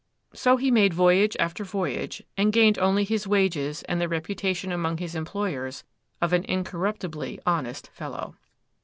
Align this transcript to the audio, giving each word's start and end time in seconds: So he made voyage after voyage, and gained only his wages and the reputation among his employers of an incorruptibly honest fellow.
So 0.33 0.57
he 0.57 0.71
made 0.71 0.95
voyage 0.95 1.37
after 1.39 1.63
voyage, 1.63 2.23
and 2.35 2.51
gained 2.51 2.79
only 2.79 3.03
his 3.03 3.27
wages 3.27 3.83
and 3.83 4.01
the 4.01 4.09
reputation 4.09 4.71
among 4.71 4.97
his 4.97 5.13
employers 5.13 5.83
of 6.19 6.33
an 6.33 6.43
incorruptibly 6.45 7.39
honest 7.45 7.85
fellow. 7.89 8.35